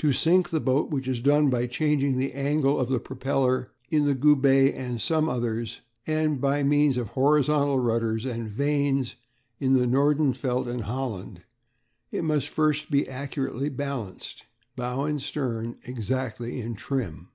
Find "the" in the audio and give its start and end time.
0.50-0.60, 2.18-2.34, 2.90-3.00, 4.04-4.14, 9.72-9.86